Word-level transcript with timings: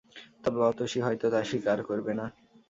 তবে 0.43 0.59
অতসী 0.69 0.99
হয়তো 1.01 1.25
তা 1.33 1.39
স্বীকার 1.43 1.77
করবে 1.89 2.11
না। 2.19 2.25